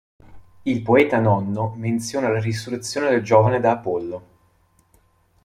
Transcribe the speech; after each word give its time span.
Il 0.65 0.81
poeta 0.81 1.19
Nonno 1.19 1.75
menziona 1.77 2.27
la 2.27 2.39
risurrezione 2.39 3.11
del 3.11 3.21
giovane 3.21 3.59
da 3.59 3.69
Apollo. 3.73 4.23